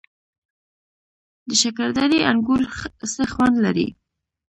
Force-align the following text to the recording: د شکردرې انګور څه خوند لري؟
د 1.47 1.49
شکردرې 1.61 2.19
انګور 2.31 2.61
څه 3.13 3.23
خوند 3.33 3.55
لري؟ 3.65 3.87